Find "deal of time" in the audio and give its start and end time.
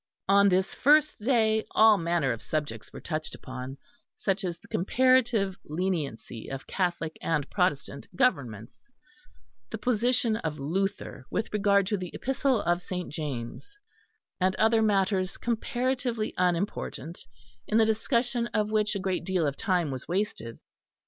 19.23-19.91